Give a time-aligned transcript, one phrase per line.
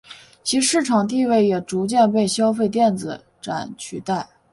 [0.43, 4.27] 其市场地位也逐渐被消费电子展取代。